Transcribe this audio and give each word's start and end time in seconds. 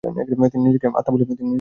তিনি 0.51 0.63
নিজেকে 0.65 0.87
আত্মা 0.89 1.11
বলিয়াই 1.13 1.27
জানিতেন। 1.29 1.47